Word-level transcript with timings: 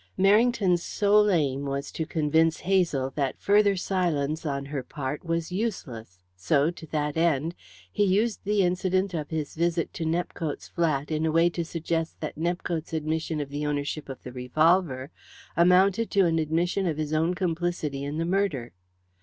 Merrington's 0.17 0.81
sole 0.81 1.29
aim 1.29 1.65
was 1.65 1.91
to 1.91 2.07
convince 2.07 2.61
Hazel 2.61 3.11
that 3.11 3.37
further 3.37 3.75
silence 3.75 4.47
on 4.47 4.65
her 4.65 4.81
part 4.81 5.23
was 5.23 5.51
useless, 5.51 6.23
so, 6.35 6.71
to 6.71 6.87
that 6.87 7.17
end, 7.17 7.53
he 7.91 8.03
used 8.03 8.43
the 8.43 8.63
incident 8.63 9.13
of 9.13 9.29
his 9.29 9.53
visit 9.53 9.93
to 9.93 10.03
Nepcote's 10.03 10.67
flat 10.69 11.11
in 11.11 11.23
a 11.23 11.31
way 11.31 11.51
to 11.51 11.63
suggest 11.63 12.19
that 12.19 12.35
Nepcote's 12.35 12.93
admission 12.93 13.39
of 13.39 13.49
the 13.49 13.63
ownership 13.63 14.09
of 14.09 14.23
the 14.23 14.31
revolver 14.31 15.11
amounted 15.55 16.09
to 16.09 16.25
an 16.25 16.39
admission 16.39 16.87
of 16.87 16.97
his 16.97 17.13
own 17.13 17.35
complicity 17.35 18.03
in 18.03 18.17
the 18.17 18.25
murder. 18.25 18.73